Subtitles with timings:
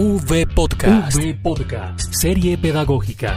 [0.00, 1.16] V Podcast.
[1.16, 2.14] V Podcast.
[2.14, 3.36] Serie pedagógica.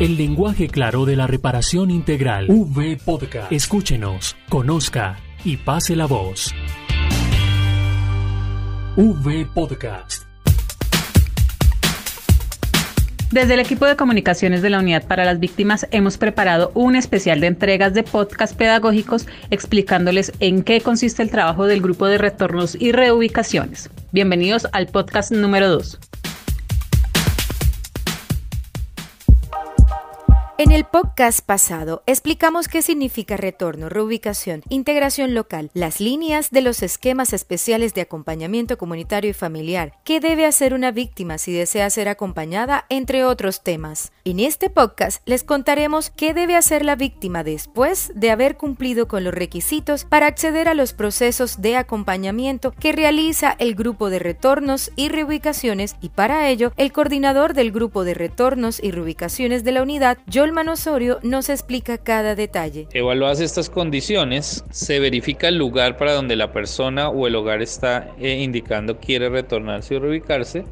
[0.00, 2.46] El lenguaje claro de la reparación integral.
[2.48, 3.52] V Podcast.
[3.52, 6.52] Escúchenos, conozca y pase la voz.
[8.96, 10.24] V Podcast.
[13.30, 17.38] Desde el equipo de comunicaciones de la Unidad para las Víctimas hemos preparado un especial
[17.38, 22.76] de entregas de podcast pedagógicos explicándoles en qué consiste el trabajo del grupo de retornos
[22.80, 23.88] y reubicaciones.
[24.14, 26.11] Bienvenidos al podcast número 2.
[30.62, 36.84] En el podcast pasado explicamos qué significa retorno, reubicación, integración local, las líneas de los
[36.84, 42.08] esquemas especiales de acompañamiento comunitario y familiar, qué debe hacer una víctima si desea ser
[42.08, 44.12] acompañada, entre otros temas.
[44.24, 49.24] En este podcast les contaremos qué debe hacer la víctima después de haber cumplido con
[49.24, 54.92] los requisitos para acceder a los procesos de acompañamiento que realiza el grupo de retornos
[54.94, 59.82] y reubicaciones y para ello el coordinador del grupo de retornos y reubicaciones de la
[59.82, 60.18] unidad,
[60.52, 62.86] Joel Osorio nos explica cada detalle.
[62.92, 68.10] Evaluadas estas condiciones, se verifica el lugar para donde la persona o el hogar está
[68.20, 70.64] eh, indicando quiere retornarse o reubicarse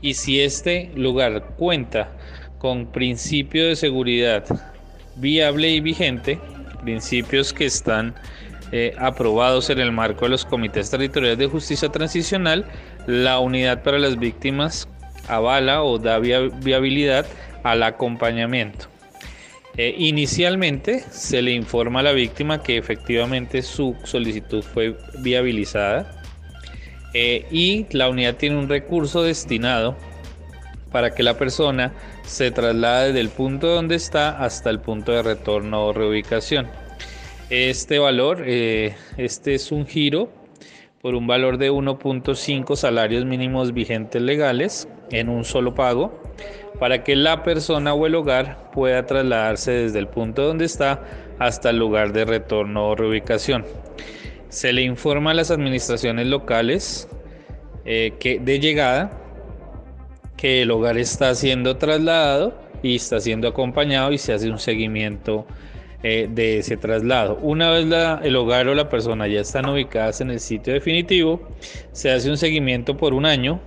[0.00, 2.12] y si este lugar cuenta
[2.58, 4.44] con principio de seguridad
[5.16, 6.40] viable y vigente,
[6.82, 8.14] principios que están
[8.72, 12.66] eh, aprobados en el marco de los comités territoriales de justicia transicional,
[13.06, 14.88] la unidad para las víctimas
[15.28, 17.26] avala o da viabilidad
[17.62, 18.86] al acompañamiento.
[19.76, 26.20] Eh, inicialmente se le informa a la víctima que efectivamente su solicitud fue viabilizada
[27.14, 29.96] eh, y la unidad tiene un recurso destinado
[30.90, 31.92] para que la persona
[32.24, 36.66] se traslade del punto donde está hasta el punto de retorno o reubicación.
[37.50, 40.30] Este valor, eh, este es un giro
[41.00, 46.20] por un valor de 1.5 salarios mínimos vigentes legales en un solo pago
[46.78, 51.02] para que la persona o el hogar pueda trasladarse desde el punto donde está
[51.38, 53.64] hasta el lugar de retorno o reubicación.
[54.48, 57.08] Se le informa a las administraciones locales
[57.84, 59.12] eh, que de llegada
[60.36, 65.46] que el hogar está siendo trasladado y está siendo acompañado y se hace un seguimiento
[66.02, 67.38] eh, de ese traslado.
[67.42, 67.86] Una vez
[68.22, 71.40] el hogar o la persona ya están ubicadas en el sitio definitivo,
[71.92, 73.60] se hace un seguimiento por un año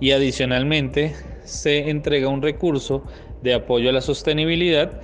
[0.00, 3.04] y adicionalmente se entrega un recurso
[3.42, 5.00] de apoyo a la sostenibilidad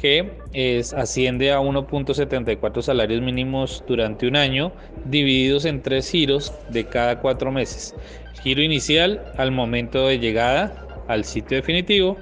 [0.00, 4.72] que es, asciende a 1.74 salarios mínimos durante un año,
[5.04, 7.94] divididos en tres giros de cada cuatro meses.
[8.42, 12.16] Giro inicial al momento de llegada al sitio definitivo,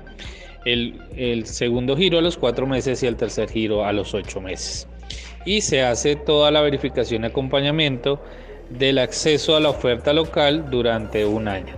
[0.64, 4.40] el, el segundo giro a los cuatro meses y el tercer giro a los ocho
[4.40, 4.88] meses.
[5.44, 8.20] Y se hace toda la verificación y acompañamiento
[8.70, 11.74] del acceso a la oferta local durante un año.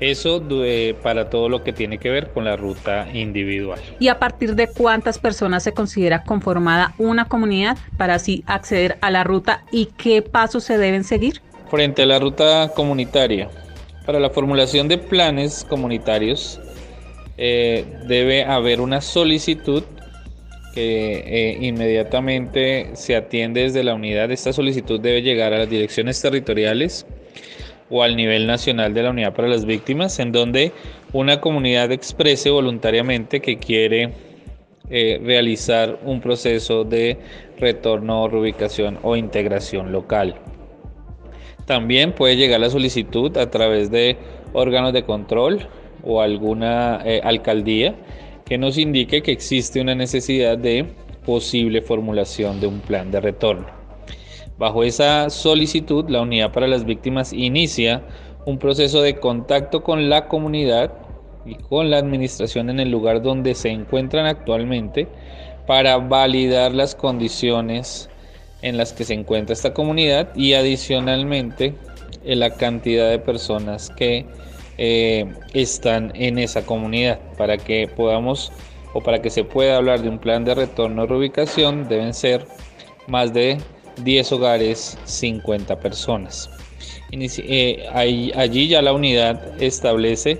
[0.00, 0.42] Eso
[1.02, 3.80] para todo lo que tiene que ver con la ruta individual.
[3.98, 9.10] ¿Y a partir de cuántas personas se considera conformada una comunidad para así acceder a
[9.10, 11.42] la ruta y qué pasos se deben seguir?
[11.70, 13.50] Frente a la ruta comunitaria,
[14.06, 16.58] para la formulación de planes comunitarios
[17.42, 19.82] eh, debe haber una solicitud
[20.74, 24.30] que eh, inmediatamente se atiende desde la unidad.
[24.30, 27.06] Esta solicitud debe llegar a las direcciones territoriales
[27.88, 30.72] o al nivel nacional de la Unidad para las Víctimas, en donde
[31.14, 34.12] una comunidad exprese voluntariamente que quiere
[34.90, 37.16] eh, realizar un proceso de
[37.58, 40.36] retorno, reubicación o integración local.
[41.70, 44.16] También puede llegar la solicitud a través de
[44.52, 45.68] órganos de control
[46.02, 47.94] o alguna eh, alcaldía
[48.44, 50.86] que nos indique que existe una necesidad de
[51.24, 53.68] posible formulación de un plan de retorno.
[54.58, 58.02] Bajo esa solicitud, la Unidad para las Víctimas inicia
[58.46, 60.90] un proceso de contacto con la comunidad
[61.46, 65.06] y con la administración en el lugar donde se encuentran actualmente
[65.68, 68.09] para validar las condiciones
[68.62, 71.74] en las que se encuentra esta comunidad y adicionalmente
[72.24, 74.26] eh, la cantidad de personas que
[74.78, 78.52] eh, están en esa comunidad para que podamos
[78.92, 82.46] o para que se pueda hablar de un plan de retorno o reubicación deben ser
[83.06, 83.58] más de
[84.02, 86.50] 10 hogares, 50 personas.
[87.12, 87.86] Eh,
[88.34, 90.38] allí ya la unidad establece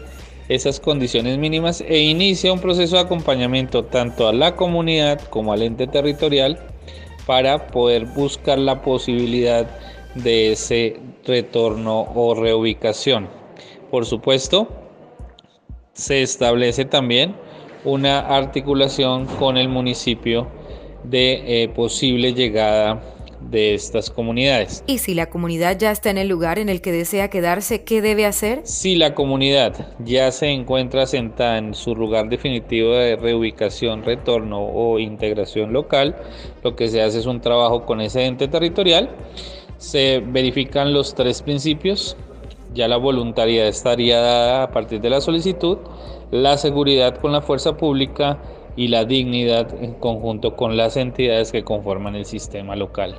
[0.49, 5.63] esas condiciones mínimas e inicia un proceso de acompañamiento tanto a la comunidad como al
[5.63, 6.59] ente territorial
[7.31, 9.65] para poder buscar la posibilidad
[10.17, 13.29] de ese retorno o reubicación.
[13.89, 14.67] Por supuesto,
[15.93, 17.37] se establece también
[17.85, 20.49] una articulación con el municipio
[21.05, 23.01] de eh, posible llegada
[23.41, 24.85] de estas comunidades.
[24.87, 28.03] Y si la comunidad ya está en el lugar en el que desea quedarse, ¿qué
[28.03, 28.61] debe hacer?
[28.65, 34.99] Si la comunidad ya se encuentra sentada en su lugar definitivo de reubicación, retorno o
[34.99, 36.17] integración local,
[36.63, 39.11] lo que se hace es un trabajo con ese ente territorial.
[39.79, 42.17] Se verifican los tres principios.
[42.75, 45.79] Ya la voluntariedad estaría dada a partir de la solicitud,
[46.31, 48.39] la seguridad con la fuerza pública,
[48.77, 53.17] y la dignidad en conjunto con las entidades que conforman el sistema local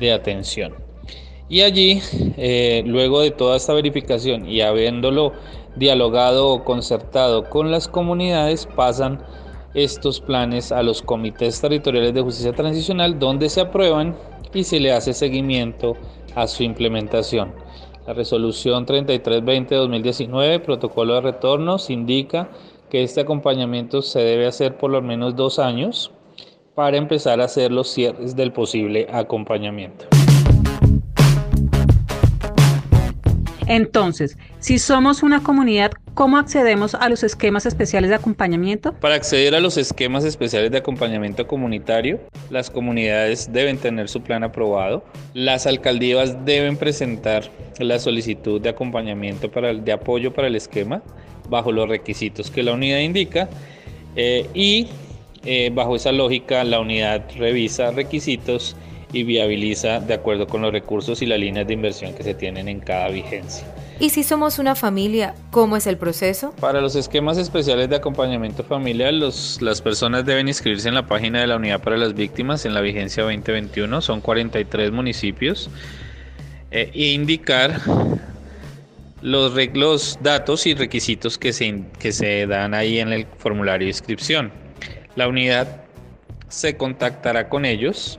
[0.00, 0.74] de atención.
[1.48, 2.00] Y allí,
[2.36, 5.32] eh, luego de toda esta verificación y habiéndolo
[5.76, 9.22] dialogado o concertado con las comunidades, pasan
[9.74, 14.16] estos planes a los comités territoriales de justicia transicional donde se aprueban
[14.54, 15.96] y se le hace seguimiento
[16.34, 17.52] a su implementación.
[18.06, 22.50] La resolución 3320-2019, protocolo de retornos, indica
[22.90, 26.12] que este acompañamiento se debe hacer por lo menos dos años
[26.74, 30.06] para empezar a hacer los cierres del posible acompañamiento.
[33.66, 38.92] Entonces, si somos una comunidad, ¿cómo accedemos a los esquemas especiales de acompañamiento?
[38.92, 42.20] Para acceder a los esquemas especiales de acompañamiento comunitario,
[42.50, 49.50] las comunidades deben tener su plan aprobado, las alcaldías deben presentar la solicitud de acompañamiento
[49.50, 51.02] para de apoyo para el esquema
[51.48, 53.48] bajo los requisitos que la unidad indica
[54.16, 54.88] eh, y
[55.44, 58.76] eh, bajo esa lógica la unidad revisa requisitos
[59.14, 62.68] y viabiliza de acuerdo con los recursos y las líneas de inversión que se tienen
[62.68, 63.64] en cada vigencia.
[64.00, 66.52] ¿Y si somos una familia, cómo es el proceso?
[66.60, 71.40] Para los esquemas especiales de acompañamiento familiar, los, las personas deben inscribirse en la página
[71.40, 74.00] de la Unidad para las Víctimas en la vigencia 2021.
[74.00, 75.70] Son 43 municipios.
[76.72, 77.80] e indicar
[79.22, 83.90] los, los datos y requisitos que se, que se dan ahí en el formulario de
[83.90, 84.50] inscripción.
[85.14, 85.84] La unidad
[86.48, 88.18] se contactará con ellos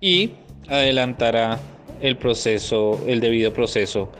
[0.00, 0.32] y
[0.68, 1.58] adelantará
[2.00, 4.10] el proceso, el debido proceso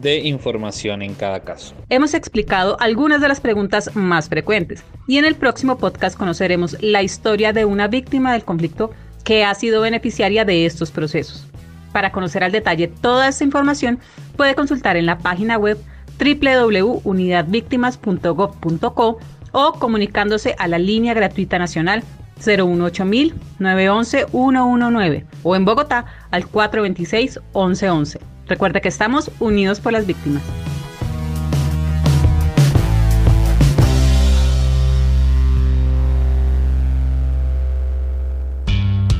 [0.00, 1.74] de información en cada caso.
[1.88, 7.02] Hemos explicado algunas de las preguntas más frecuentes y en el próximo podcast conoceremos la
[7.02, 8.90] historia de una víctima del conflicto
[9.24, 11.46] que ha sido beneficiaria de estos procesos.
[11.92, 13.98] Para conocer al detalle toda esta información,
[14.36, 15.78] puede consultar en la página web
[16.18, 19.18] www.unidadvictimas.gov.co
[19.52, 22.02] o comunicándose a la línea gratuita nacional
[22.38, 28.20] 018000 911 119 o en Bogotá al 426 1111.
[28.46, 30.42] Recuerda que estamos unidos por las víctimas.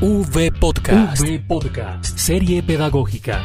[0.00, 1.22] V Podcast.
[1.22, 2.18] V Podcast.
[2.18, 3.42] Serie pedagógica.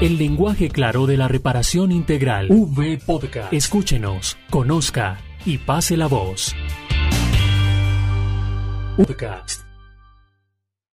[0.00, 2.48] El lenguaje claro de la reparación integral.
[2.50, 3.52] V Podcast.
[3.52, 6.54] Escúchenos, conozca y pase la voz.
[8.96, 9.65] Podcast.